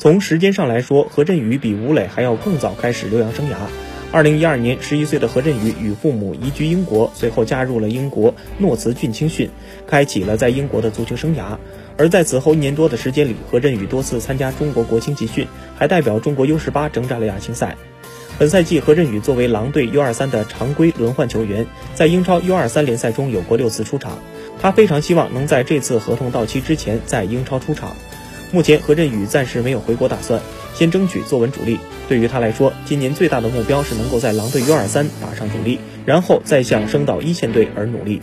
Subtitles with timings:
[0.00, 3.56] 从时间上来说，何振宇比吴磊还要更早开始留洋生涯。
[4.10, 9.50] 二零一二年，十一岁的何振宇与父母移居英国，随后加入了英国诺茨郡青训，
[9.86, 11.58] 开启了在英国的足球生涯。
[11.98, 17.76] 而在此后一年多的时间里，何振宇多次参加中国国青集训，还代表中国 U 十八征战了亚青赛。
[18.38, 24.18] 本赛季，何振宇作为狼队 U 二三的常规轮换球员，在英超 U 二三联赛中有过六次出场。
[24.62, 27.94] 他非常希望能在这次合同到期之前在英超出场。
[28.52, 30.40] 目前，何振宇暂时没有回国打算，
[30.74, 31.78] 先争取坐稳主力。
[32.08, 38.20] 对于他来说，今年最大的目标是能够在狼队 U 二三打上主力，然后再向升到一线队而努力。